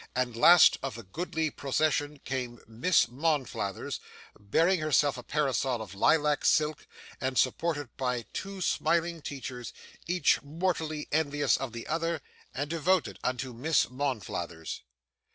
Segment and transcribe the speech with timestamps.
[0.15, 3.99] And last of the goodly procession came Miss Monflathers,
[4.39, 6.87] bearing herself a parasol of lilac silk,
[7.21, 9.73] and supported by two smiling teachers,
[10.07, 12.19] each mortally envious of the other,
[12.51, 14.81] and devoted unto Miss Monflathers.